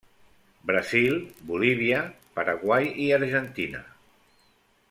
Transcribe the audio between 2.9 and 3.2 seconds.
i